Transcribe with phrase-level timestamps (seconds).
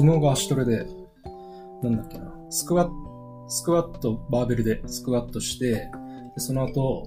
[0.00, 0.86] 昨日が足トレで、
[1.82, 5.90] なんだっけな、スクワット、スクワット、バーベルでスクワットして、で
[6.38, 7.06] その後、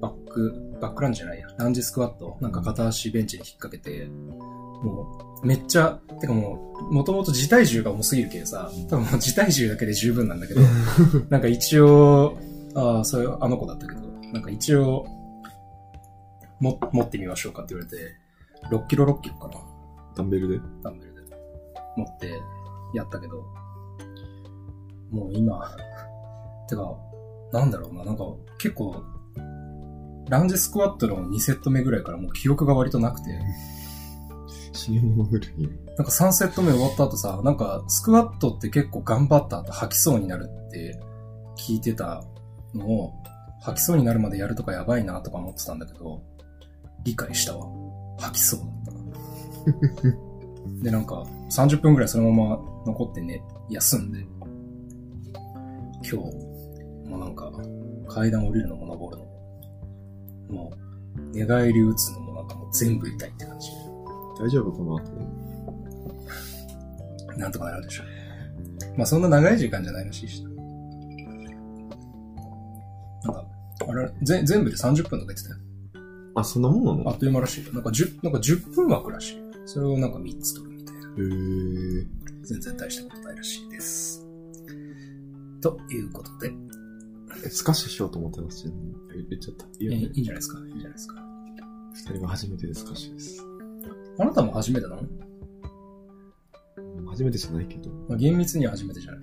[0.00, 10.60] バック、バックランジじゃないや、ランジスクワット、なんか片足ベンチに引っ掛けて、もう、めっちゃ、てかもう、もともと自体重が重すぎるけどさ、多分もう自体重だけで十分なんだけど、
[11.30, 12.38] なんか一応、
[12.76, 15.04] ああ、それあの子だったけど、なんか一応、
[16.60, 18.14] も、持ってみましょうかって言われて、
[18.70, 19.54] 6キロ6キロかな。
[20.14, 20.60] ダンベルで？
[20.84, 21.09] ダンベルで
[22.00, 22.40] 持って
[22.94, 23.44] やったけど、
[25.10, 25.76] もう今、
[26.68, 26.96] てか、
[27.52, 28.24] なんだろうな、なんか
[28.58, 29.02] 結構、
[30.28, 33.40] ランジスクワットの2セット目ぐらいからもう記憶が割となくて、
[34.72, 35.68] 死に物狂い。
[35.96, 41.00] なんか3セット目終わった後さ、なんかスクワットって結構頑張った後吐きそうになるって
[41.56, 42.22] 聞いてた
[42.74, 43.12] のを、
[43.60, 46.22] 吐きそうになるまでやるとかやばいなとか思ってたんだけど、
[47.04, 47.66] 理解したわ。
[48.18, 48.92] 吐きそうだった
[50.12, 50.29] な。
[50.82, 54.26] で、なんか30分ぐらいそのまま残ってね、休んで、
[56.02, 56.16] 今日、
[57.08, 57.52] もうなんか
[58.08, 60.72] 階段降りるのも登るのも、も
[61.16, 63.68] う寝返り打つのもなんかもう全部痛いって感じ。
[64.40, 65.10] 大丈夫この後。
[67.36, 68.06] なんとかなるでしょう。
[68.96, 70.50] まあそんな長い時間じゃないらしいしな。
[70.50, 70.56] な
[73.30, 73.44] んか、
[73.88, 75.56] あれ、ぜ全部で30分とか言ってたよ。
[76.34, 77.10] あ、そんなもんなの？
[77.10, 77.72] あっという間らしいよ。
[77.72, 79.49] なんか10、なんか10分枠らしい。
[79.66, 81.00] それをなんか3つ取るみたいな。
[81.00, 82.06] へー。
[82.42, 84.26] 全然大したことないらしいです。
[85.60, 86.52] ということで、
[87.44, 88.72] えスカッシュしようと思ってますよ。
[89.14, 89.66] 言言っちゃった。
[89.66, 90.58] いいえいいんじゃないですか？
[90.58, 91.14] いいんじゃないですか？
[91.94, 93.44] 二人は初めてでスカッシュです。
[94.18, 95.02] あなたも初めてなの、
[97.10, 97.90] 初めてじゃないけど。
[98.08, 99.20] まあ、厳密には初めてじゃない。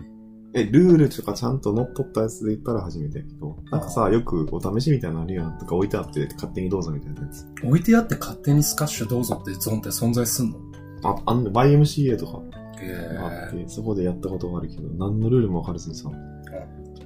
[0.53, 3.57] え、ルールとかちゃんと乗っ取ったやつで言ったら初めてやけど。
[3.69, 5.57] なんかさ、よくお試しみたいなのあるやん。
[5.57, 7.45] とか置いてあって勝手にどうぞみたいなやつ。
[7.63, 10.59] 置いてあって勝手にスカッシュどうぞってゾーンって存在すんの？
[11.03, 12.41] あ、あんの、YMCA とか
[12.81, 16.17] へあって、そこでやったことがあるけど、何のルールも分からずにさ、とり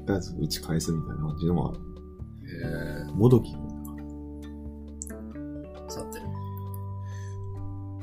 [0.07, 1.79] あえず打ち返すみたいな感じのもある。
[3.09, 3.53] えもどき。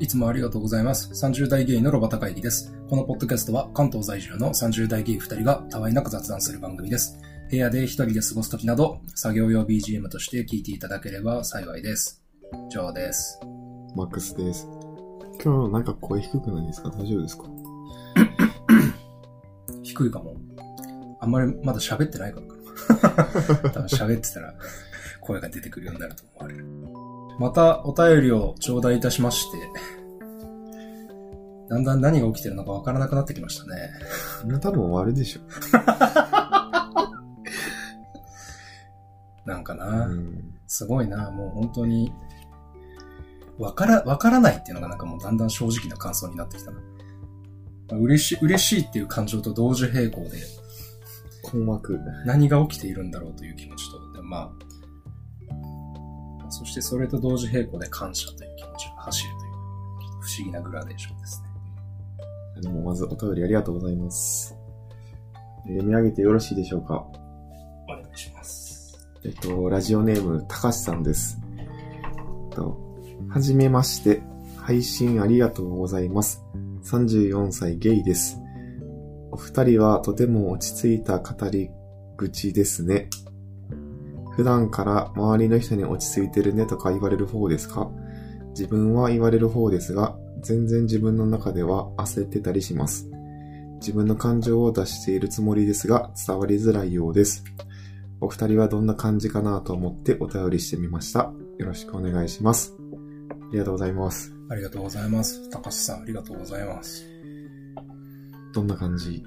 [0.01, 1.11] いつもありがとうございます。
[1.13, 2.73] 30代ゲイのロバタ会議です。
[2.89, 7.19] このポッドキャストは関東在住の30代ゲイ2人がたわいなく雑談する番組です。
[7.51, 12.23] 部屋で一人で過ごすときなど、作業用 BGM として聞いていただければ幸いです。
[12.71, 13.41] ジョーです。
[13.97, 14.69] マックスです。
[15.43, 16.91] 今日なんか声低くないですか？
[16.91, 17.45] 大丈夫ですか？
[19.83, 20.37] 低いかも。
[21.21, 22.47] あんまりまだ喋ってないから
[23.03, 23.25] かな。
[23.71, 24.55] 多分喋ってたら
[25.21, 26.65] 声が出てくるようになると思われる。
[27.39, 29.59] またお便りを頂戴いたしまして、
[31.69, 33.91] だんだん何が起きてるのかわからなくなってきましたね。
[34.43, 35.41] みんな多分終わるでしょ。
[39.45, 40.55] なんかな、うん。
[40.67, 42.13] すごいな、もう本当に、
[43.59, 46.81] わから、わからないっていうのがなんかもうだんだん正直な感想になってきたな。
[47.91, 50.31] まあ嬉しい、嬉しいっていう感情と同時並行で
[51.43, 51.99] 困惑。
[52.25, 54.51] 何が起きているんだろうという気持ちと、でまあ、
[56.51, 59.53] そしてそれと同時並行で感謝という気持ちが走るという、
[60.21, 61.49] 不思議なグラデーションですね。
[62.63, 64.55] でもまずお便りありがとうございます。
[65.67, 67.07] えー読み上げてよろしいでしょうか？
[67.89, 68.99] お願いします。
[69.25, 71.39] えっと、ラジオネーム、たかしさんです。
[71.59, 71.63] え
[72.53, 72.79] っと、
[73.29, 74.23] はじめまして、
[74.57, 76.43] 配信ありがとうございます。
[76.85, 78.39] 34歳ゲイです。
[79.31, 81.71] お二人はとても落ち着いた語り
[82.17, 83.11] 口ですね。
[84.39, 87.91] 普段から周りの人に落ち着いてるねとか言われる方ですか？
[88.51, 93.11] 自分は言われる方ですが、全然自分の中では焦ってたりします。
[93.81, 97.43] 自分の感情を出しているつもりですが、伝わりづらいようです。
[98.21, 101.33] お二人はどんな感じかなと思ってお便りしてみました。
[101.59, 102.77] よろしくお願いします。
[103.31, 104.33] ありがとうございます。
[104.49, 105.51] ありがとうございます。
[105.51, 107.05] 高須さん、ありがとうございます。
[108.55, 109.25] どんな感じ？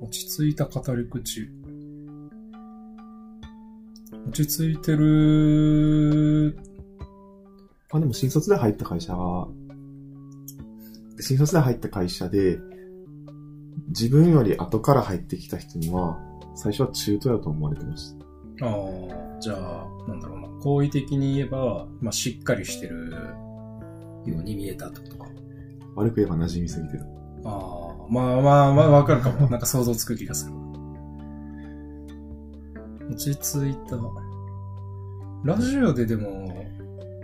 [0.00, 1.50] 落ち着いた語り口。
[4.26, 6.56] 落ち着いてる、
[7.90, 9.48] まあでも新卒で入った会社は、
[11.18, 12.58] 新卒で入った会社で、
[13.88, 16.18] 自分より後から入ってきた人には、
[16.54, 18.14] 最初は中途やと思われてまし
[18.58, 18.66] た。
[18.66, 20.48] ああ、じゃあ、なんだろうな。
[20.60, 23.10] 好意的に言えば、まあ、しっかりしてる
[24.26, 25.26] ように見えたってことか。
[25.96, 27.04] 悪く言えば馴染みすぎてる。
[27.44, 29.48] ああ、まあまあまあ、わかるかも。
[29.48, 30.52] なんか想像つく気がする。
[33.10, 33.96] 落ち着いた。
[35.42, 36.64] ラジオででも、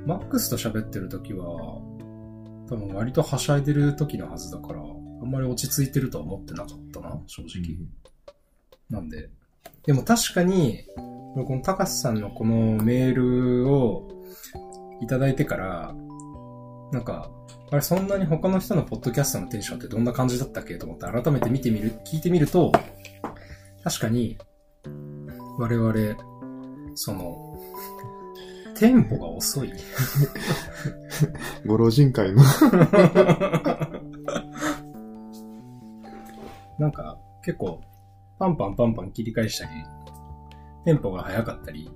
[0.04, 1.46] マックスと喋ってる時は、
[2.68, 4.84] 多分割とはしゃいでる時のはずだから、あ
[5.24, 7.76] んまり落ち着いてるとは思ってなかったな、正直。
[8.90, 9.30] なんで。
[9.84, 10.80] でも確かに、
[11.36, 14.08] この高須さんのこのメールを
[15.00, 15.94] いただいてから、
[16.92, 17.30] なんか、
[17.70, 22.72] あれ、そんなに他の人のポッドキャストのテンションってどんな感じだったっけと思って改めて見てみる、聞いてみると、
[23.84, 24.36] 確かに、
[25.58, 25.94] 我々、
[26.94, 27.58] その、
[28.78, 29.72] テンポが遅い。
[31.64, 32.42] ご老人会の
[36.78, 37.80] なんか、結構、
[38.38, 39.70] パンパンパンパン切り返したり、
[40.84, 41.90] テンポが速かったり、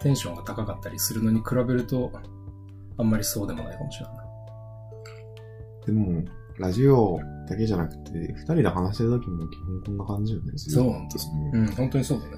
[0.00, 2.12] テンションが高かったりするのに比べると、
[2.98, 4.24] あんまりそうでもないかもしれないな。
[5.86, 6.22] でも、
[6.58, 10.52] ラジオだけじゃなくて、二人で話してる時も基本こんな感じよね。
[10.56, 12.36] そうなんですうん、本当にそうだね。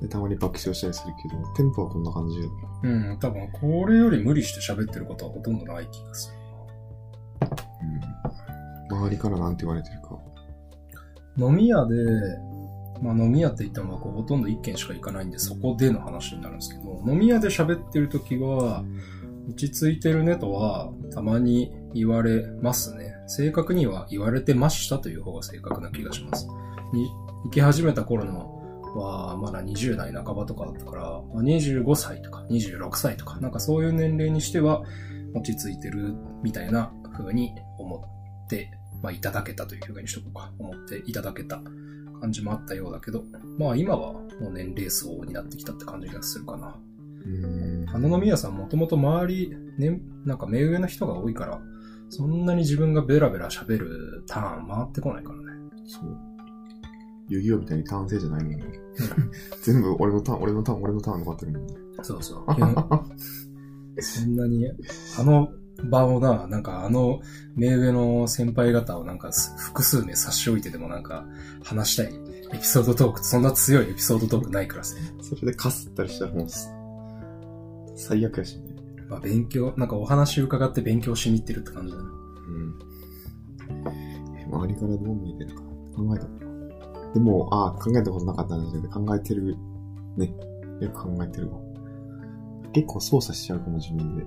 [0.00, 2.50] でたまに爆笑したりするけど、テンポはこんな感じよ。
[2.82, 7.48] うん、多分これより無理して喋ってることはほとんどない気がする。
[8.90, 8.98] うん。
[8.98, 10.18] 周りからなんて言われてるか。
[11.36, 11.94] 飲み屋で、
[13.02, 18.84] まあ飲み屋って言ってもこうほとんど一軒しか行かないんで、そこでの話になるんですけど、飲み屋で喋ってる時は、
[19.48, 23.13] 落ち着いてるねとは、たまに言われますね。
[23.26, 26.46] 正確には言われてましたという方が正確な気がします。
[26.92, 27.08] に、
[27.44, 28.54] 行き始めた頃の
[28.96, 34.82] は、まだ20代半ばとかだったから、まあ25歳とか26歳とか、なんかそういう年齢にしては
[35.34, 38.04] 落ち着いてるみたいな風に思
[38.44, 38.70] って、
[39.02, 41.60] まあいただけたという風にしとこうか、思っていただけた
[42.20, 43.24] 感じもあったようだけど、
[43.58, 46.78] まあ今はもう年齢層になってきたって感じがするかな。
[47.24, 47.86] うーん。
[47.86, 51.60] 花の宮さんもともと周り、ね、なんか目上の人が多いから、
[52.16, 55.44] そんなに自分がベラベラ喋るターン回ってこないからね。
[55.84, 56.16] そう。
[57.28, 58.64] 遊戯王みたいにターン制じゃないもんね。
[59.64, 61.74] 全部俺のターン、俺のターン、俺のターンとかってるもんね。
[62.02, 64.02] そうそう。
[64.02, 64.64] そんなに、
[65.18, 65.48] あの
[65.90, 67.20] 場をな、なんかあの
[67.56, 71.26] 目上の先輩方をなんかす複数名差し置いてでもなんか
[71.64, 72.14] 話したい
[72.52, 74.94] エピソードトークそんな強いエピソードトークないからさ。
[75.20, 76.70] それでかすったりしたらもうす、
[77.96, 78.63] 最悪やしね。
[79.08, 82.04] まあ勉強、なんかお話伺って勉強しに行ってるって感じだね。
[82.48, 82.74] うん。
[84.36, 85.62] え周りからどう見えてるか
[85.96, 86.44] 考えたこと
[87.14, 89.56] でも、ああ、考えたことなかったんだけど、考えてる。
[90.16, 90.34] ね。
[90.80, 91.58] よく考えてるわ。
[92.72, 94.24] 結構操作しちゃうかも、自分で。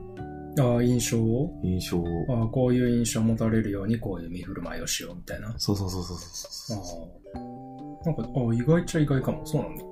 [0.62, 1.60] ああ、印象を？
[1.64, 2.06] 印象を。
[2.30, 5.54] ああ、こういう印象を持たれるようにこういう見振る舞いをしようみたいな。
[5.58, 7.10] そうそうそうそうそうあそう。
[7.36, 8.06] あ。
[8.06, 9.46] なんか、ああ、意外っちゃ意外かも。
[9.46, 9.84] そうなんだ。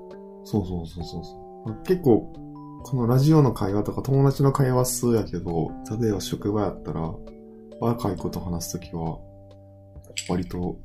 [0.46, 1.84] そうそうそうそうそう。
[1.84, 2.34] 結構、
[2.88, 7.12] このラジオの会話とか友達の会話は数やけど、例えば職場やったら、
[7.80, 9.18] 若い子と話すときは、
[10.30, 10.78] 割と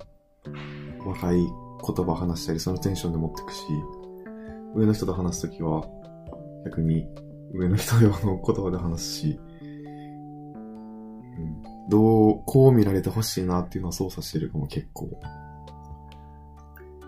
[1.05, 3.65] 若い言葉話したり、そのテンションで持ってくし、
[4.75, 5.85] 上の人と話すときは、
[6.65, 7.07] 逆に
[7.53, 15.21] 上の人用の言葉で話すし、うん、どう、こう見られてほしいなっていうのは操作してるかも結構。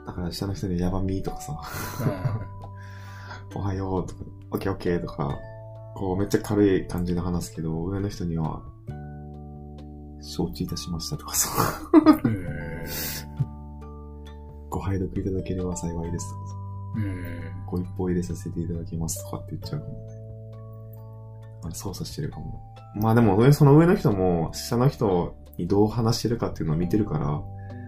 [0.07, 1.59] だから下の人にヤバミーとかさ、
[3.57, 4.21] おはようとか、
[4.53, 5.39] オッケーオッケーとか、
[5.95, 8.63] こうめっちゃ軽い感じで話すけど、上の人には、
[10.21, 11.51] 承知いたしましたとかさ、
[12.25, 12.47] うん。
[14.69, 16.55] ご拝読いただければ幸いですとかさ、
[16.97, 17.67] うん。
[17.67, 19.99] ご一報入れさせていただきますとかって言っちゃうかもね。
[21.65, 22.61] あれ操作してるかも。
[22.97, 27.27] まあでも、その上の人も、下の人にどう話してるかっていうのを見てるから、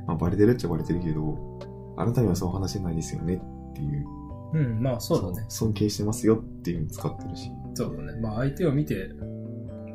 [0.06, 1.58] まあバレてるっちゃバレてるけど、
[1.98, 4.23] あなたにはそう話してないですよねっていう。
[4.54, 5.44] うん、まあそうだね。
[5.48, 7.50] 尊敬してますよっていうのを使ってるし。
[7.74, 8.20] そうだね。
[8.20, 9.10] まあ相手を見て、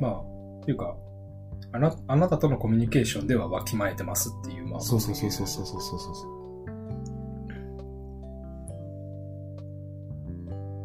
[0.00, 0.96] まあ、っていうか、
[1.72, 4.80] あな、あなたとのコミュニケーションではわきまえてますっていう、まあ。
[4.80, 6.40] そうそうそうそうそうそうそうそう。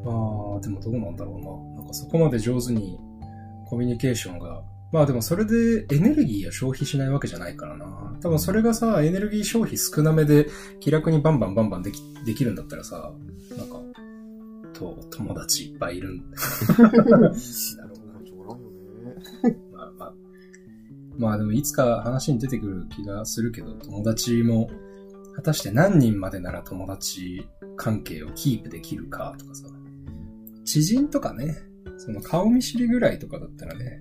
[0.06, 0.12] ま
[0.58, 1.40] あ、でもどうなんだろう
[1.76, 1.80] な。
[1.80, 2.98] なんかそこまで上手に
[3.68, 4.64] コミュニケーションが、
[4.96, 8.18] まあでもそれでエネルギーを消費しないわけじゃないからな。
[8.22, 10.48] 多分それがさ、エネルギー消費少なめで
[10.80, 13.12] 気楽にバンバンバンバンでき、できるんだったらさ、
[13.58, 13.76] なんか、
[14.74, 17.04] と、友達いっぱいいるんなる
[18.38, 18.62] ほど。
[19.76, 20.14] まあまあ。
[21.18, 24.70] まあでもいつか話に出てくる気がするけど、友達も、
[25.36, 29.68] 果たして何人までなら友達関係をキープできるかとかさ。
[30.64, 31.58] 知人とかね、
[31.98, 34.00] その顔見知りぐらいとかだったらね、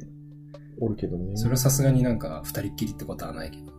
[0.81, 1.37] おるけどね。
[1.37, 3.73] それはさすがになんか二人っきりってことはないけど。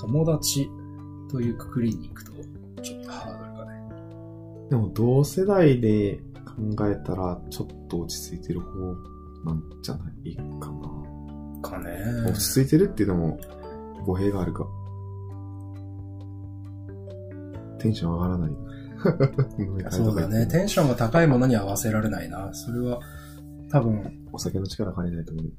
[0.00, 0.68] 友達
[1.30, 2.32] というくくりに行くと、
[2.82, 3.80] ちょっとハードルがね。
[4.70, 8.70] でも同世代で考えたら、ちょっと落ち着いてる方
[9.44, 10.96] なんじゃないかな。
[11.62, 11.96] かね。
[12.28, 13.40] 落ち着いてるっていうのも
[14.04, 14.66] 語弊があるか。
[17.78, 18.52] テンション上がらない。
[19.90, 20.46] そうだね。
[20.46, 22.52] テンションが高いものに合わせられないな。
[22.54, 23.00] それは、
[23.70, 25.52] 多分、お酒の力借りないと思う。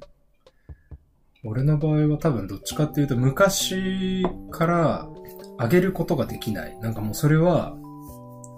[1.43, 5.07] 俺の場合は多分どっちかっていうと昔から
[5.59, 6.77] 上げることができない。
[6.79, 7.75] なんかもうそれは、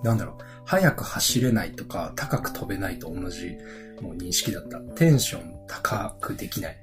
[0.03, 3.57] なんだろう、速く走れないとか高く飛べないと同じ
[4.01, 4.79] もう認識だった。
[4.79, 6.77] テンション高くできない。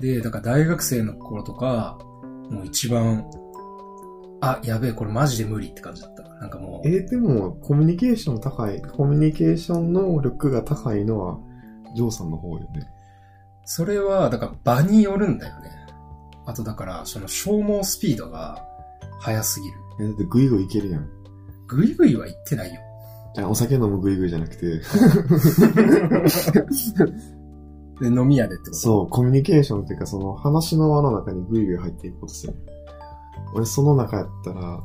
[0.00, 1.98] で、だから大学生の頃とか、
[2.50, 3.30] もう一番、
[4.40, 6.22] あ、やべえ、これマジで無理って感じだった。
[6.40, 11.38] なんかもう、えーでも、コミュニケーション高い、コミュニケーション能力が高いのは、
[11.94, 12.88] ジョーさんの方よね。
[13.64, 15.70] それは、だから場によるんだよね。
[16.46, 18.62] あとだから、その消耗スピードが
[19.20, 19.74] 速すぎる。
[20.00, 21.08] えだってグイグイいけるやん。
[21.66, 22.80] ぐいぐいは言ってないよ。
[23.36, 24.78] いやお酒飲むグイグイじゃなくて、
[28.00, 28.74] で、飲み屋でってこと？
[28.74, 32.54] そう、コミュニケーションっていうか、その話の輪の中にグイグイ入っていくことする。
[33.54, 34.80] 俺、その中やったら、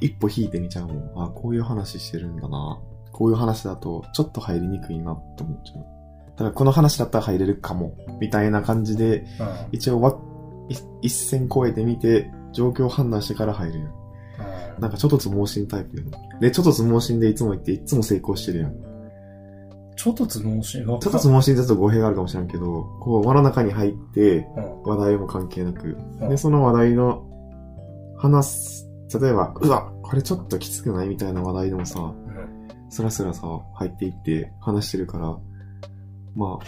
[0.00, 1.24] 一歩引いてみちゃうもん。
[1.24, 2.80] あ、こういう話してるんだな。
[3.22, 5.84] こういう話だと、ちょっと入りにくいなって思っちゃう。
[6.32, 7.92] だから、この話だったら入れるかも。
[8.20, 9.26] みたいな感じで、うん。
[9.70, 10.18] 一応わ、
[10.68, 14.80] い一線越えてみて、状況判断してから入るやん。
[14.80, 16.40] なんか、ちょっとつ盲信タイプやん。
[16.40, 18.74] で、ちょっとつ盲信でいつも言って、いつも成功してるやん。
[19.94, 20.84] ちょっとつ盲信？
[20.84, 20.98] が。
[20.98, 24.82] ちょっとつ盲信だと語弊があるかもしれんけど、こう、輪の中に入って、うん。
[24.82, 25.96] 話題も関係なく。
[26.20, 27.24] うんで、その話題の、
[28.16, 28.88] 話す、
[29.20, 31.08] 例えば、うわ、これちょっときつくない？
[31.08, 32.21] みたいな話題でもさ、うん。
[32.92, 35.38] スラスラさ、入っていって話してるから、
[36.36, 36.66] まあ、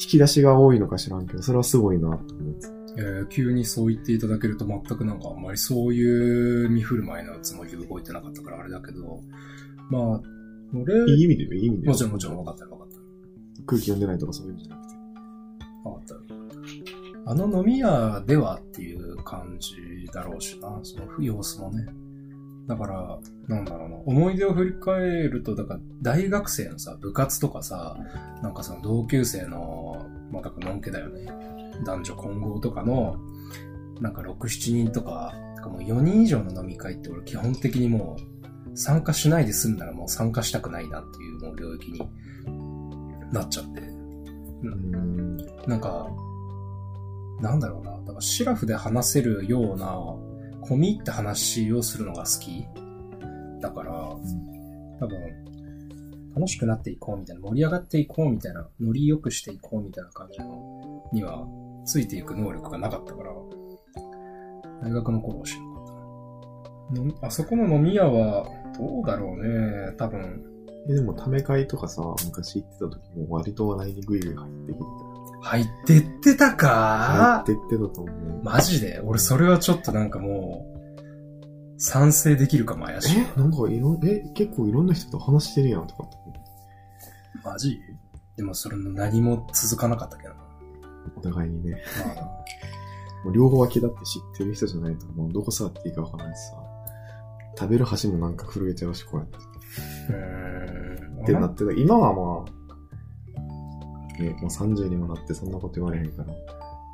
[0.00, 2.68] 引き出しが多いのか知らんけど、それはすごいなと思って。
[2.96, 9.20] えー急にそう言っていただけると全くなんかあんまりそういう見振る舞いのつもりで動いてなかったからあれだけど、
[9.90, 10.20] まあ、
[10.74, 13.02] 俺、いい意味でよ、いい意味でよもちろんもちろん分かったよ分かったよ
[13.66, 14.94] 空気読んでないとかそういうんじゃなくて。
[15.84, 16.20] 分かったよ。
[17.26, 19.76] あの飲み屋ではっていう感じ
[20.14, 21.86] だろうしな、その様子もね。
[22.68, 27.96] だから、なんだろうな、思い出を振り返ると、だから大学生のさ、部活とかさ、
[28.42, 31.26] なんかその同級生の、まあだからのんけだよね。
[31.84, 33.16] 男女混合とかの、
[34.00, 35.32] なんか6、7人とか、
[35.64, 38.16] もう4人以上の飲み会って俺基本的にも
[38.72, 42.00] う参加しないで済んだらもう参加したくないなっていうもう領域に
[43.32, 43.80] なっちゃって。
[43.80, 45.36] うーん。
[45.66, 46.08] なんか、
[47.40, 47.92] なんだろうな。
[47.92, 49.98] だからシラフで話せるような、
[50.68, 52.66] 込み入った話をするのが好き。
[53.60, 53.92] だから、
[55.00, 55.48] 多分、
[56.34, 61.46] 楽しくなっていこうみたいな、盛り上がっていこうみたいな、ノリ良くしていこうみたいな感じの、には、
[61.84, 63.32] ついていく能力がなかったから、
[64.82, 65.86] 大学の頃はしなかっ
[66.94, 67.06] たな。
[67.06, 68.46] のあそこの飲み屋は、
[68.78, 69.94] どうだろうね。
[69.96, 70.44] 多分、
[70.88, 74.84] え、でも、ため会とかさ、昔行ってた時も割と話題にグイグイ入ってくる
[75.40, 78.42] 入ってってた入かってってたと思う。
[78.42, 79.00] マジで？
[79.04, 80.64] 俺それはちょっとなんかも
[81.76, 83.20] う、賛成できるかも怪しい。
[83.20, 83.26] え？
[83.40, 86.16] なんかいろん、え、結構いろんな人と話してるやんとかって。
[87.44, 87.78] マジ？
[88.36, 90.40] でもそれの何も続かなかったけどな。
[91.16, 91.82] お互いにね。
[92.04, 92.24] まあ、
[93.24, 96.56] もう両方脇だって知ってる人じゃないと、もうどこ座っていいかわからないしさ。
[97.58, 99.38] 食べる箸もなんか震えちゃうし、こうやって。
[100.10, 101.22] うーん。
[101.22, 101.72] ってなってた。
[101.72, 102.52] 今はまあ、
[104.22, 106.32] ね、もう30にもなってそんなこと言われへんから、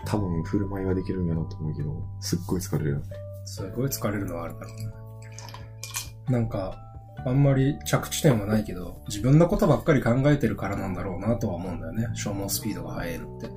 [0.07, 3.04] 多分振る舞いはできるんやなと思うけど、すっごい疲れるよね。
[3.45, 4.75] すごい疲れるのはあるだろ
[6.28, 6.38] うな。
[6.38, 6.78] なんか、
[7.26, 12.09] あんまり着地点はないけど、自分のことばっかり考えてるからなんだろうなとは思うんだよね。
[12.14, 13.50] 消耗スピードが速いのって。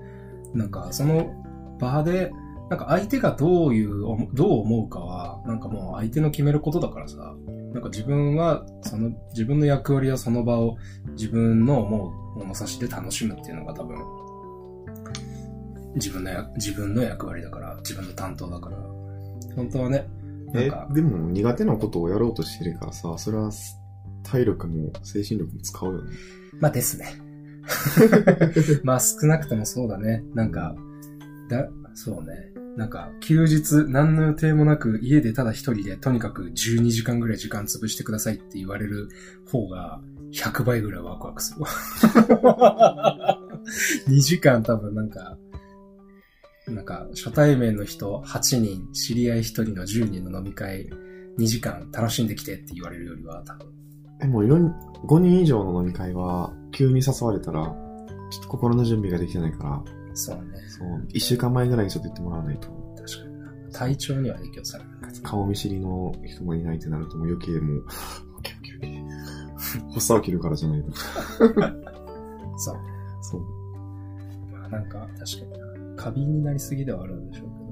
[0.53, 1.33] なんか、その
[1.79, 2.31] 場で、
[2.69, 7.33] なんか相手がどういう、どう思うかは、なんかもう相手の決めることだからさ、
[7.73, 10.77] なんか自分は、その、自分の役割はその場を
[11.11, 13.97] 自分の思う物差しで楽しむっていうのが多分、
[15.95, 18.77] 自分のや、自分の役割だから、自分の担当だから、
[19.55, 20.07] 本当はね、
[20.53, 23.51] なんえか、、でも苦手なことをやろうとしてるからさ、それは
[24.23, 26.11] 体力も精神力も使うよね。
[26.59, 27.05] まあですね。
[28.83, 30.23] まあ少なくともそうだね。
[30.33, 30.75] なんか、
[31.49, 31.67] だ、
[31.99, 32.51] そうね。
[32.75, 39.09] なんか、休日、何の予定もなく、家でただ一人で、とにかく12時間ぐらい時間潰してくださいって言われる
[39.51, 39.99] 方が、
[40.31, 41.63] 100倍ぐらいワクワクする
[42.43, 43.39] わ。
[44.07, 45.39] 2時間多分なんか、
[46.67, 50.87] なんか、初対面の人8人、知り合い1人の10人の飲み会、
[51.39, 53.67] 2時間楽しんできてって言われるよりは、多分。
[54.21, 54.71] え、もう4
[55.07, 57.63] 5人以上の飲み会は、急に誘われたら、
[58.29, 60.43] ちょっと心の準備ができてないから、そうね。
[60.67, 62.67] そう、1週間前ぐらいにちょっと言ってもらわないと。
[62.97, 63.51] 確かにな。
[63.71, 64.89] 体調には影響される。
[65.23, 67.85] 顔見知りの人もいないってなるともう余計もう、
[68.35, 69.93] オッケーオッケーオッケー。
[69.93, 70.91] 発作起きるからじゃないと。
[72.57, 72.79] そう。
[73.21, 73.41] そう。
[74.51, 76.03] まあなんか、確かにな。
[76.03, 77.67] 過敏になりすぎではあるんでしょうけど。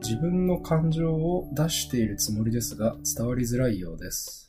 [0.00, 4.48] 自分の感情を出しているつもりですが、伝わりづらいようです。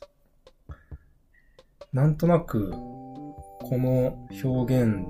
[1.92, 5.06] なんとなく、この表現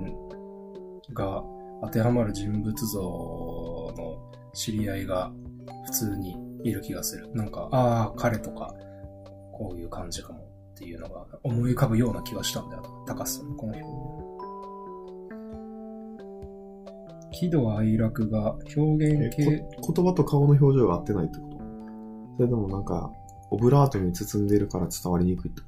[1.13, 1.43] が
[1.83, 3.01] 当てはまる人物像
[3.97, 4.17] の
[4.53, 5.31] 知り合いが
[5.85, 7.29] 普通にいる気がする。
[7.33, 8.73] なんか、ああ、彼とか、
[9.51, 10.39] こういう感じかも
[10.73, 12.89] っていうのが思い浮かぶような気はしたんだよな。
[13.05, 13.95] 高須のこの表現。
[17.37, 19.65] 喜怒哀楽が表現系、言
[20.05, 21.57] 葉と顔の表情が合ってないってこと？
[22.37, 23.11] それともなんか、
[23.51, 25.67] オブラートに包んでるから伝わりにくいってこ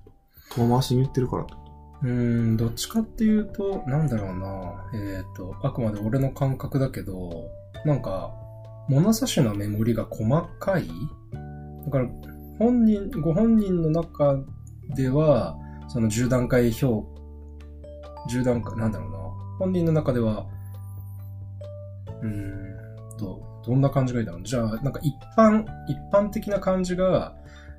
[0.56, 0.62] と？
[0.62, 1.67] 遠回しに言ってるからってこと？
[2.04, 4.90] うん、どっちかっていうと、なんだろうな。
[4.94, 7.50] えっ、と、あくまで俺の感覚だけど、
[7.86, 8.34] なんか、
[8.88, 10.88] 物差しのメモリが細かい
[11.86, 12.08] だから、
[12.60, 14.40] 本人、ご本人の中
[14.96, 16.86] では、その10段階表、
[18.30, 19.18] 10段階、なんだろうな。
[19.60, 20.46] 本人の中では、
[22.22, 24.44] うーんと、どんな感じがいいだろう。
[24.44, 27.36] じゃあ、なんか一般、一般的な感じが、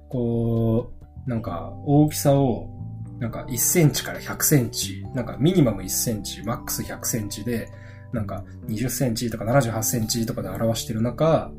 [0.08, 0.92] こ
[1.26, 2.70] う、なんか大きさを、
[3.18, 7.68] なんか1センチから100センチ、なんかミニマム1センチ、マックス100センチで、
[8.12, 11.50] なんか20センチとか78センチとかで表してる中、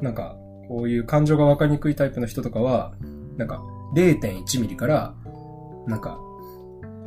[0.00, 0.36] なんか
[0.68, 2.94] こういう感情がわかりにくいタイプの人とかは、
[3.36, 3.62] なんか
[3.94, 5.14] 0.1ミリから、
[5.86, 6.18] なんか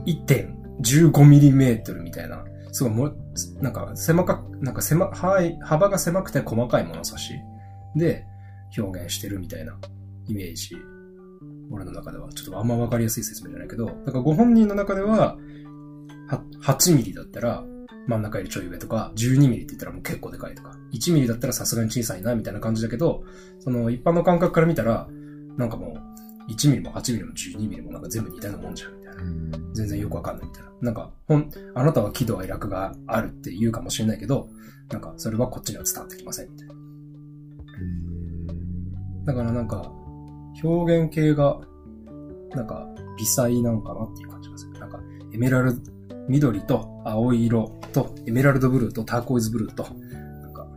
[0.05, 3.13] 1.15ミリメートルみたいな、すごいも、
[3.61, 5.09] なんか狭か、なんか狭、
[5.41, 7.33] い、幅が狭くて細かい物差し
[7.95, 8.25] で
[8.77, 9.77] 表現してるみたいな
[10.27, 10.75] イメージ。
[11.71, 12.31] 俺の中では。
[12.33, 15.37] ちょっとあんまわかりやすい説明じゃないけど、だからご本人の中では、
[16.27, 17.63] は8ミリだったら
[18.07, 23.23] 真ん中よりちょい上とか、12ミリって言ったらもう結構でかいとか、1ミリだったらさすがに小さいなみたいな感じだけど、
[23.59, 25.07] その一般の感覚から見たら、
[25.57, 25.97] なんかも
[26.47, 29.21] う、1ミリも8ミリも12ミリもなんか全部似たようなもんじゃんみたいな。
[29.73, 30.69] 全然よくわかんないみたいな。
[30.81, 34.47] なんか、ほん、あなたは喜怒哀楽があるって言うかもしれないけど、
[34.89, 36.73] なんか、それはこっちには伝わってきませんみたいな。
[39.25, 39.91] だからなんか、
[40.63, 41.59] 表現系が、
[42.51, 42.87] なんか、
[43.17, 44.79] 微細なんかなっていう感じがする。
[44.79, 44.99] なんか、
[45.33, 45.91] エメラルド、
[46.27, 50.67] 緑と青色と、エメラルドブルーとターコイズブルーと、なんか、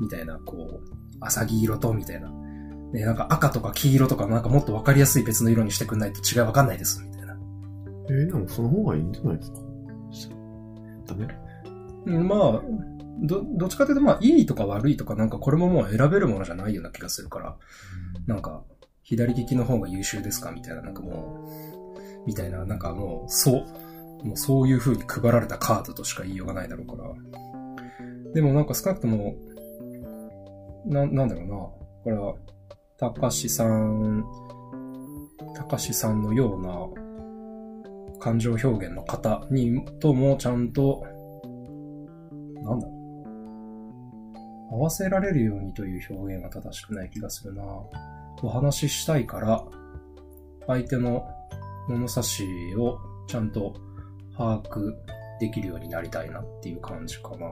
[0.00, 0.80] みたいな、こう、
[1.20, 2.30] アサギ色と、みたいな。
[2.92, 7.36] ね、なんか赤とか黄色とかなんかもっとわかりやすい別の色にしてくんないと違いわかんないです、みたいな。
[8.08, 9.56] えー、でもその方がいいんじゃないですか？
[11.06, 11.26] ダメ？
[12.06, 12.62] うんまあ、
[13.22, 17.56] ど、どっちかというと、まあ、いいとか悪いとか、なんかこれももう選べるものじゃないような気がするから、
[18.26, 18.62] なんか、
[19.02, 21.46] 左利きの方が優秀ですかみたいな、なんかも
[22.24, 23.66] う、みたいな、なんかもう、そ
[24.22, 27.14] う、もうそういう風に配られたカードとしか言いようがないだろうから。
[28.32, 29.36] でもなんか少なくとも、
[30.86, 31.54] な、なんだろうな。
[31.54, 32.34] これは、
[32.98, 34.24] たかしさん、
[35.54, 41.04] たかしさんのような感情表現の方にともちゃんと、
[42.62, 43.03] なんだろう。
[44.74, 47.62] 合わせられるようにという表現が正しくない気がするな。
[48.42, 49.64] お話ししたいから、
[50.66, 51.24] 相手の
[51.88, 52.44] 物差し
[52.76, 53.74] をちゃんと
[54.36, 54.92] 把握
[55.38, 57.46] できるようになりたいなっていう感じかな。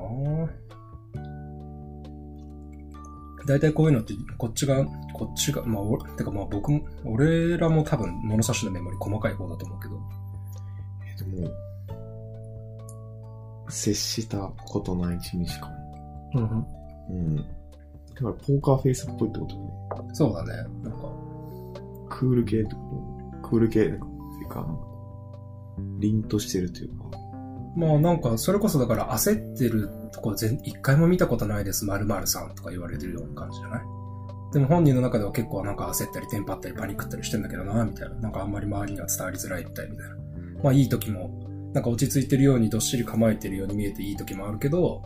[3.46, 10.00] 大体こういうのって、こっちが、こっちが、まあ、おてかまあ僕も、俺らも多分物差しのメモリ細かい方だと思うけど、
[11.06, 11.50] えーでも、
[13.68, 15.70] 接したことない一日か
[16.34, 16.81] うん、も。
[17.10, 17.36] うん。
[17.36, 17.48] だか
[18.24, 19.62] らポーカーフェイスっぽいってことね。
[20.12, 20.52] そうだね。
[20.82, 21.12] なんか、
[22.10, 22.80] クール系ってこ
[23.42, 23.48] と？
[23.48, 23.98] クール系っていう
[24.48, 24.82] か、なんか
[25.98, 27.04] 凛としてるというか。
[27.76, 33.80] まあなんか、それこそだから焦ってるとこ全一回も見たことないです、〇〇さんとか言われてるような感じじゃない？
[34.52, 38.14] でも本人の中では結構なんか焦ったりテンパったりパニックったりしてんだけどな、みたいな。
[38.16, 40.16] なんかあんまり周りには伝わりづらいみたいみたいな。
[40.62, 41.30] まあいい時も、
[41.72, 45.02] なんか落ち着いてるようにどっしり構えてるように見えていい時もあるけど、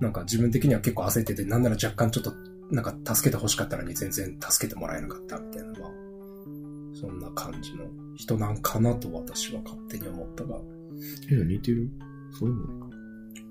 [0.00, 2.32] なんか自分的には結構焦ってて、なんなら若干ちょっと、
[2.70, 5.90] なんか助けて欲しかったのに全然助けてもらえなかったみたいな、まあ、
[7.00, 7.84] そんな感じの
[8.16, 10.58] 人なんかなと私は勝手に思ったが。
[11.30, 11.88] え、似てる？
[12.38, 12.90] そういうの。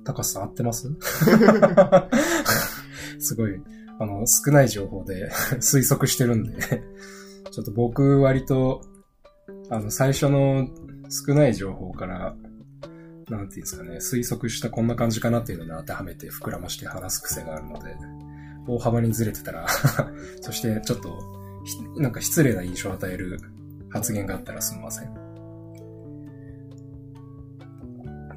[0.04, 0.90] 高橋さん合ってます？
[3.20, 3.52] すごい、
[4.00, 5.30] あの、少ない情報で
[5.62, 6.58] 推測してるんで、
[7.52, 8.82] ちょっと僕割と、
[9.70, 10.68] あの、最初の
[11.10, 12.36] 少ない情報から、
[13.30, 17.96] なんていうんですかね、推測したこんな感じかなっていうのに当てはめて膨らまして話す癖があるので、
[18.68, 19.68] 大幅にずれてたら、
[20.42, 21.20] そしてちょっと、
[21.98, 23.40] なんか失礼な印象を与える
[23.90, 25.14] 発言があったらすみません。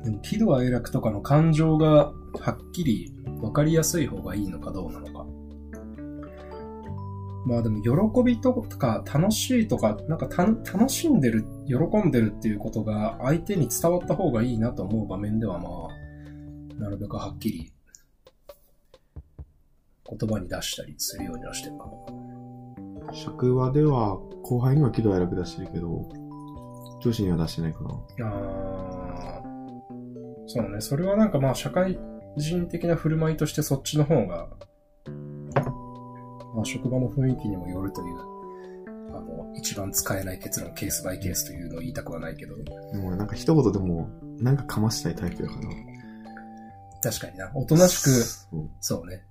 [0.05, 5.18] でも喜怒哀楽とかの感情がはっきり分かりやすい方がいいのかどうなのか。
[7.49, 17.73] まあでも喜びとか楽しいとか、なんかた楽しんでる、喜んでるっていうことが相手に伝わった方がいいなと思う場面ではまあ、なるべくはっきり
[20.11, 23.15] 言葉に出したりするようにはしてるかな。
[23.15, 26.07] 職場では、後輩には喜怒哀楽出してるけど、
[27.03, 27.91] 上司には出してないかな。
[28.27, 29.49] あー
[30.47, 30.81] そうだね。
[30.83, 31.99] それはなんかまあ社会
[32.37, 34.49] 人的な振る舞いとしてそっちの方が、
[36.59, 38.19] まあ職場の雰囲気にもよるという、
[39.11, 42.57] あの、一番使えない結論、ケースバイケースというのを言いたくはないけど。
[42.93, 45.61] でもなんか一言でも、なんかかましたいタイプだから。
[47.01, 47.51] 確かにな。
[47.55, 48.11] おとなしく、
[48.81, 49.23] そうね。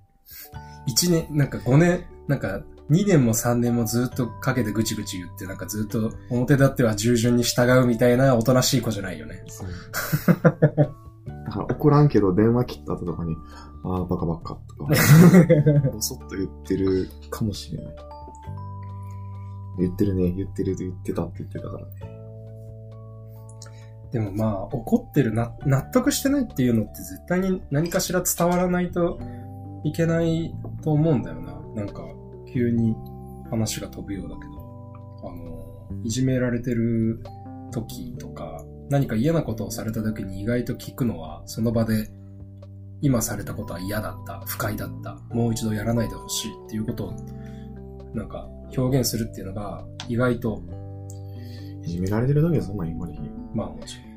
[0.88, 9.42] 1年、なんか5年、なんか2年も3年もずっとかけてぐちぐち言って、なんかずっと表立っては従順に従うみたいなおとなしい子じゃないよね。
[9.48, 9.68] そう。
[11.44, 13.36] だから怒らんけど電話切った後とかに、
[13.90, 14.86] ああ、バカバカとか、
[15.92, 17.94] ぼそっと言ってるかもしれない。
[19.78, 22.18] 言ってるね、言ってると言ってたって言ってたからね。
[24.12, 29.18] でもまあ、怒ってるな、納得してないっていうのって絶対に何かしら伝わらないと
[29.84, 31.60] いけないと思うんだよな。
[31.74, 32.02] なんか、
[32.52, 32.94] 急に
[33.50, 37.22] 話が飛ぶようだけど、あの、いじめられてる
[37.70, 42.10] 時とか、何か嫌なことをされた時に意外と聞くのは、その場で、
[43.00, 47.12] 今されたことは嫌だった、不快だった、もう一度やらないでほしいっていうことを、
[48.14, 50.62] なんか、表現するっていうのが、意外と、
[51.84, 53.30] いじめられてる時はそんなん言われへんよ。
[53.54, 54.08] まあもちろん。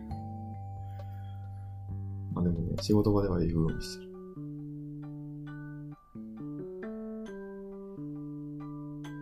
[2.33, 4.11] まあでもね、仕事場では言うようにしてる。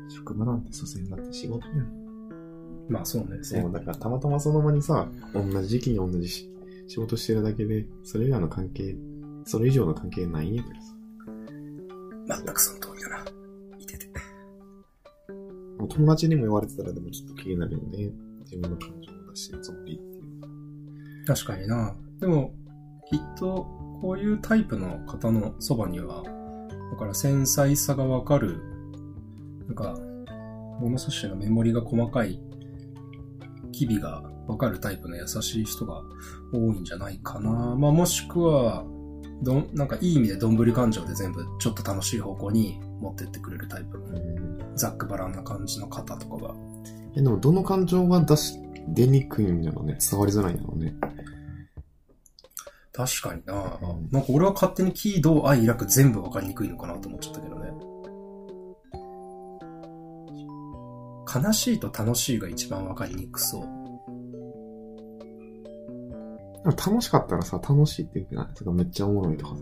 [0.09, 2.09] 職場なんて所詮だって仕事やん。
[2.89, 3.43] まあそうね。
[3.43, 6.49] そう、だからたまたまその場にさ、同じ時期に同じし
[6.87, 8.95] 仕事してるだけで、それ以外の関係、
[9.49, 10.93] それ以上の関係ないんやからさ。
[12.43, 13.25] 全くその通りだな。
[13.79, 14.05] いてて。
[15.79, 18.11] もう友達にも言われてたらでもちょっと気になるよね。
[18.41, 20.19] 自分の感情を出してるつもりってい
[21.23, 21.25] う。
[21.25, 21.95] 確かにな。
[22.19, 22.53] でも、
[23.09, 23.65] きっと、
[24.01, 26.21] こういうタイプの方のそばには、
[26.91, 28.61] だから繊細さがわかる、
[29.65, 29.97] なんか、
[30.79, 32.39] 物差しのメモリが細かい、
[33.71, 36.03] 機微がわかるタイプの優しい人が
[36.53, 37.75] 多いんじゃないかな。
[37.75, 38.85] まあもしくは、
[39.41, 44.75] どん、なんかいい意味でどんぶり感情で全部ちょっと楽しい方向に持ってってくれるタイプの、うん。
[44.75, 46.53] ざっくばらんな感じの方とかが。
[47.15, 49.97] え、でもどの感情が出し、出にくいんだろうね。
[49.99, 50.95] 伝わりづらいんだろうね。
[52.91, 57.69] 確かにな、うんなんか俺は勝手に喜怒哀楽全部わかりにくいのかなと思っちゃったけどね。
[61.33, 63.78] 悲しいと楽しいが一番わかりにくそう。
[66.65, 68.53] 楽しかったらさ、楽しいって言ってない？
[68.53, 69.61] とかめっちゃおもろいとかさ、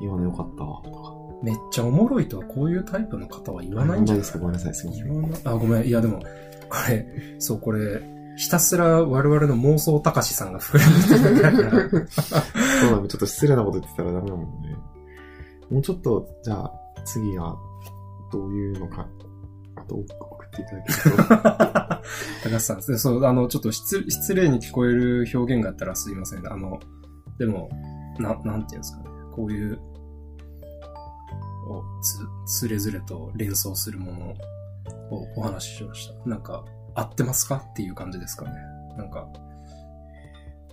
[0.00, 1.14] 今のよかったわ、とか。
[1.42, 4.20] めっちゃおもろいとはこういうタイプの方は言わないんじゃない？
[4.22, 4.38] ですか？
[4.38, 5.48] ごめんなさい、すいません。
[5.48, 5.86] あ、ごめん。
[5.86, 6.26] いやでも、こ
[6.88, 7.06] れ、
[7.38, 8.02] そう、これ、
[8.36, 12.08] ひたすら我々の妄想高しさんが膨らんでるから。
[12.08, 14.76] そうだね、ちょっと失礼なこと言ってたらダメだもんね。
[15.70, 16.72] もうちょっと、じゃあ、
[17.04, 17.56] 次は、
[18.30, 19.06] どういうのか、
[19.76, 21.22] あと送っていただけると。
[22.44, 22.82] 高橋さん。
[22.82, 26.46] そう、あの、ちょっと失失礼に聞こえる表現があったらすいません。
[26.46, 26.80] あの、
[27.38, 27.68] でも、
[28.18, 29.04] な、なんていうんですかね。
[29.32, 29.78] こういう、
[31.68, 31.82] を
[32.46, 34.34] つ、つれずれと連想するもの
[35.10, 36.28] をお話ししました。
[36.28, 36.64] なんか、
[36.94, 37.56] 合ってますか？
[37.56, 38.52] っていう感じですかね。
[38.96, 39.28] なんか、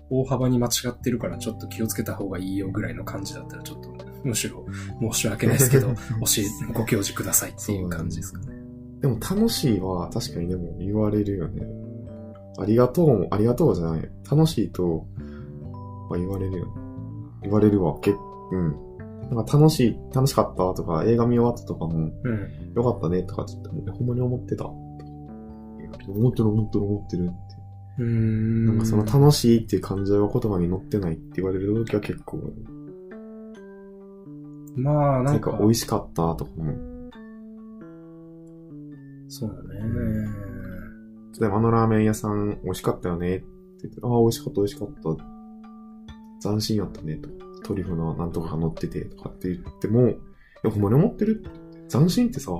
[0.09, 3.89] 大幅に間違ってるからちょっと気をつけた方がいいよぐらいの感じだったらちょっと、
[4.23, 4.65] むしろ
[5.01, 5.95] 申し訳ないですけど、 教
[6.39, 8.62] え、ご教示くださいっていう感じですかね。
[9.03, 11.67] でも楽しいは確かにでも言われるよね。
[12.57, 14.09] ありがとうも、ありがとうじゃない。
[14.31, 15.05] 楽しいと、
[16.09, 16.71] は言われるよね。
[17.41, 17.99] 言われるわ。
[17.99, 18.75] けうん。
[19.29, 22.73] なんか楽しい、楽しかったとか、映画見終わったとかも、うん。
[22.73, 24.65] よかったねとかちょっと、ほんまに思ってた。
[24.67, 27.33] 思ってる思ってる思ってるって。
[27.99, 28.65] うーん。
[28.67, 32.39] なんかその楽しいっていう感情が言葉に乗ってないって言われる時は結構、
[34.77, 36.92] まあ、ななんんか、か美味しかったとかも、
[39.27, 39.79] そうだね。
[41.39, 43.45] 例えばあのラーメン屋さん美味しかったよねって
[43.83, 46.49] 言って、ああ、美味しかった美味しかった。
[46.49, 47.29] 斬新やったねと。
[47.63, 50.15] トリュフのなんとかが乗っててとかって言っても、い
[50.63, 51.43] や、ほんまに思ってる？
[51.89, 52.51] 斬新ってさ、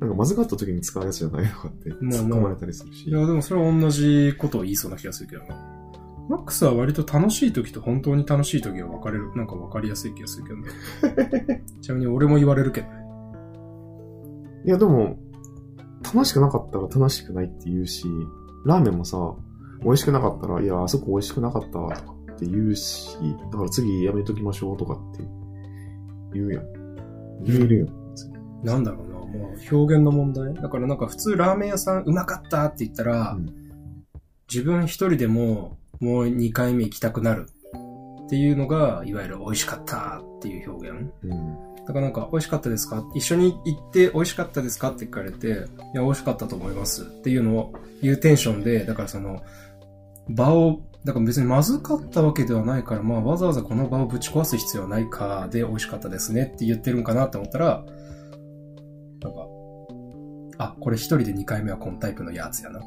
[0.00, 3.08] なんかまずかった時に使うやつじゃないとかってまあ突っ込まれたりするし。
[3.08, 5.54] いや、でもそれは同じことを言いそうな気がするけどな。
[6.28, 11.64] マックスは割と楽しい時と本当に楽しい時が分かれる、なんか分かりやすい気がするけどね。
[11.82, 12.92] ちなみに俺も言われるけどね。
[14.64, 15.18] いや、でも、
[16.04, 18.06] 楽しくなかったら楽しくないって言うし、
[18.64, 19.34] ラーメンもさ、
[19.82, 23.16] 美味しくなかったら、いや、あそこ美味しくなかったとかって言うし、
[23.52, 25.24] だから次やめときましょうとかって
[26.32, 27.44] 言うやん。
[27.44, 27.86] 言えるよ。
[28.62, 33.60] なんだろうな、もう表現の問題だからなんか普通ラーメン屋さんうまかったって言ったら、うん
[34.52, 37.46] 自分一人でももう2回目行きたくなる
[38.26, 41.12] っていうのが、いわゆる美味しかったっていう表現。
[41.22, 41.69] うん。
[41.90, 43.04] だからなんか、美味しかったですか？
[43.16, 44.92] 一緒に行って美味しかったですか？
[44.92, 45.50] って聞かれて、い
[45.94, 49.42] や、美味しかったと思いますっていうのを言うテンションで、だからその、
[50.28, 57.84] 場を、だから別にまずかったわけではないから、まあわざわざこの場をぶち壊す必要はないかで美味しかったですねって言ってるんかなって思ったら、
[59.20, 59.46] なんか、
[60.58, 62.80] あ、これ一人で2回目はこのタイプのやつやな。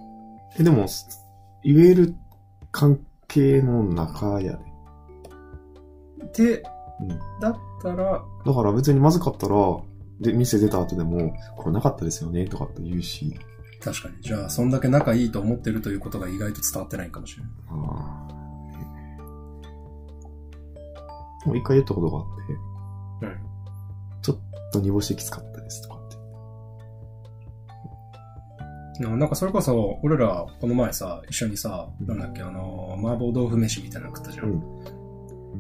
[0.58, 0.86] え、でも、
[1.62, 2.16] 言える
[2.72, 4.60] 関係の中やで。
[6.26, 6.64] って
[7.10, 7.20] うん。
[7.40, 9.56] だったら、だから別にまずかったら、
[10.20, 13.38] で、店出た後でも、これなかったですよね、とかって言うし。
[13.84, 14.16] 確かに。
[14.22, 17.52] じゃあ、そんだけ仲いいと思ってるということが意外と伝わってないかもしれない。
[17.70, 18.34] ああ。
[21.46, 22.54] もう一回言ったことがあって、
[23.26, 23.38] うん。
[24.22, 24.38] ちょっ
[24.72, 26.00] と煮干しきつかったですとかっ
[28.98, 29.04] て。
[29.04, 34.46] ななんかそれこそ、俺ら、この前さ、一緒にさ、なんだっけ、あの、麻婆豆腐飯みたいなの食ったじゃん。
[34.46, 34.52] う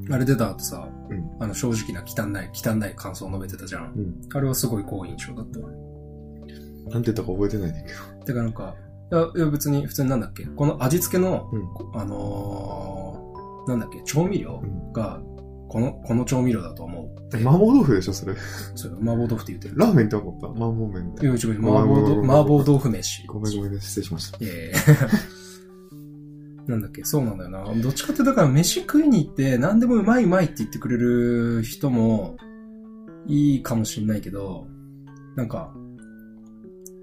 [0.10, 0.14] ん。
[0.14, 3.94] あれ出た後さ、うんあの、正直な汚い、汚い感想を述べてたじゃん。
[3.96, 4.16] うん。
[4.34, 5.70] あれはすごい好印象だったわ。
[6.90, 8.26] なんて言ったか覚えてないんだけど。
[8.26, 8.76] てかなんか、
[9.12, 10.46] いや、いや別に普通になんだっけ？
[10.46, 12.00] この味付けの、うん。
[12.00, 14.02] あのー、なんだっけ？
[14.04, 14.92] 調味料うん。
[14.94, 15.22] が、
[15.70, 17.38] この、この調味料だと思う。
[17.38, 18.36] 麻婆豆腐でしょ、それ。
[18.76, 19.76] そう麻婆豆腐って言ってる。
[19.78, 20.48] ラーメンって思った？
[20.48, 21.26] 麻婆麺って。
[21.26, 23.26] いや、違う、麻婆豆麻婆豆腐飯。
[23.28, 24.44] ごめんごめんね、失礼しました。
[24.44, 24.76] いやいや
[26.68, 27.66] なんだっけ、そうなんだよな。
[27.82, 32.38] どっちかってだから飯食いに行って何でもうまいうまいって言ってくれる人も
[33.28, 34.68] いいかもしんないけど、
[35.36, 35.74] なんか、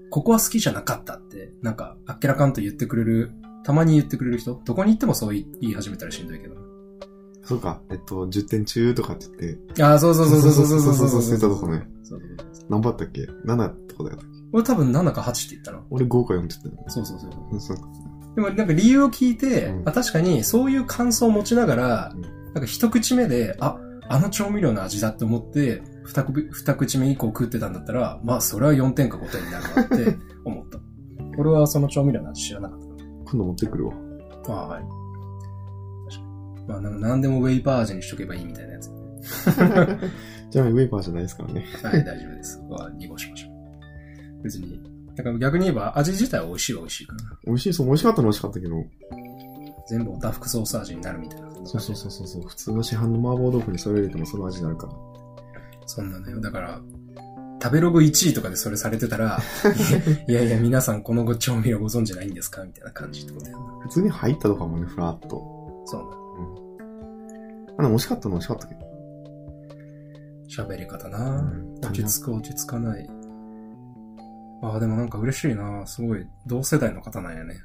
[0.09, 3.31] ここは好きじゃなかったって、なんか、あっけらかんと言ってくれる、
[3.63, 6.55] たまに言ってくれる人、どこに行ってもそう言い言い始めたらしんどいけど。
[7.43, 14.25] そうか、えっと、10点中とかって言って、ああ、そうそうそうそうそうそうそうそうそうそうそうそうそうねそうそう何番だったっけ ?7 とかだったっけ？
[14.53, 15.83] 俺多分7か8って言ったの。
[15.89, 16.83] 俺5か4って言ったよね。
[16.87, 17.31] そうそうそう。
[17.51, 17.77] うんそう
[18.35, 23.77] でもなんか理由を聞いて、うんあ確かにそういう感想を持ちながら、うんなんか一口目で、あ、
[24.09, 30.79] あの調味料の味だって思って、二口二口目以降食ってたんだったら、まあそれは4点か5点になるわって思った。
[31.37, 32.93] 俺はその調味料の味知らなかったか
[33.25, 33.93] 今度持ってくるわ。
[34.47, 34.53] ら。
[34.53, 34.83] ああ、はい。
[36.09, 36.67] 確かに。
[36.67, 38.91] まあなんか何でもウェイパー味にしとけばいいみたいなやつ。
[40.51, 41.65] じゃあウェイパーじゃないですからね。
[41.81, 42.61] はい、大丈夫です。
[42.69, 44.43] は濁しましょう。
[44.43, 44.90] 別に。
[45.15, 47.19] だから逆に言えば味自体は美味しいは美味しいから。
[47.45, 48.85] 美味しい、そう、美味しかったのは美味しかったけど、
[49.87, 51.51] 全部オタフクソース味になるみたいな。
[51.65, 54.93] そうそうそうそうそう、普通の市販の麻婆豆腐にそれ入れてもその味になるから。
[55.85, 56.39] そんなのよ。
[56.39, 56.81] だから、
[57.61, 59.39] 食べログ1位とかでそれされてたら、
[60.27, 63.63] いやいや、皆さんこのご調味料ご存知ないんですかみたいな感じってことやな。
[63.81, 65.83] 普通に入ったとかもね、ふらっと。
[65.85, 66.21] そうな。
[67.77, 68.81] あ、でも美味しかったのは美味しかったけど。
[70.51, 73.09] 喋り方なうん落ち着く落ち着かない。
[74.61, 77.55] ああ、でもなんか嬉しいなすごい、同世代の方なんやね。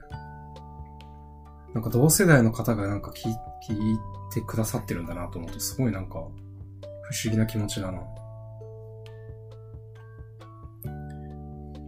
[1.74, 3.34] なんか同世代の方がなんか聞い
[3.68, 3.98] 聞い
[4.32, 8.00] てくださってるんだなと思うと、すごいなんか、不思議な気持ちだな。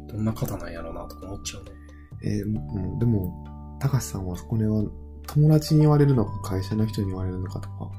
[0.09, 1.71] どんな方なんやろうなとか思っちゃうね。
[2.23, 4.85] えーうん、でも、高橋さんはこれは
[5.27, 7.91] 友達に言われるのか会社の人に言われるのかとか、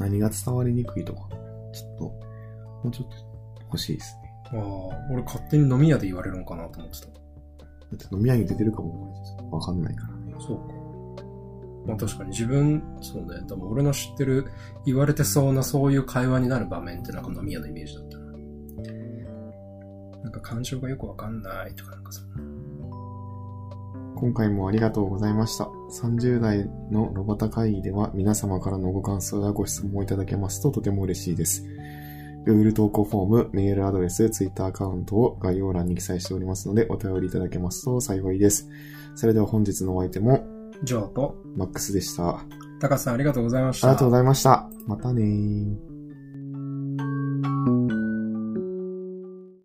[0.00, 1.28] 何が伝わりにくいとか、
[1.72, 3.16] ちょっと、もうちょっと
[3.64, 4.27] 欲しいですね。
[4.52, 7.06] ああ、俺勝手に飲み屋で言われるのかなと思ってた。
[7.06, 7.12] だ
[7.94, 9.14] って飲み屋に出てるかも
[9.50, 10.34] わかんないからね。
[10.40, 10.74] そうか。
[11.86, 14.46] まあ確かに自分、そうね、多分俺の知ってる、
[14.84, 18.24] 言われてそうなそういう会話になる場面ってなんか飲み屋のイメージだったな。
[20.22, 22.20] なんか感情がよくわかんないとかなんかさ。
[24.16, 25.70] 今回もありがとうございました。
[26.02, 31.64] 30代のロバタ会議では皆様からのご感想やご質問をいただけますととても嬉しいです。
[32.48, 38.70] Google 投稿フォーム、メールアドレス、Twitter アカウントを概要欄に記載しておりますのでお便りいただけますと幸いです。
[39.14, 40.46] それでは本日のお相手も
[40.82, 42.30] ジョーと、マックスでした。
[42.30, 42.44] あ
[42.80, 43.88] 高橋さんありがとうございました。
[43.88, 44.70] りがとうございました。
[44.86, 47.97] またねー。